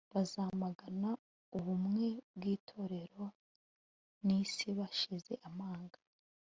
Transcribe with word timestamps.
bazamagana 0.13 1.09
ubumwe 1.57 2.07
bwitorero 2.35 3.25
nisi 4.25 4.67
bashize 4.77 5.33
amanga 5.49 5.99